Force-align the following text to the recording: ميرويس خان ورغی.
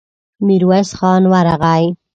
ميرويس 0.47 0.89
خان 0.97 1.23
ورغی. 1.33 1.83